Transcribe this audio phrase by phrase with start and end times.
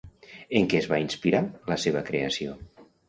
[0.59, 1.41] En què es va inspirar
[1.73, 2.57] la seva creació?